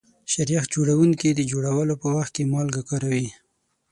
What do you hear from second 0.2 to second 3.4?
شیریخ جوړونکي د جوړولو په وخت کې مالګه کاروي.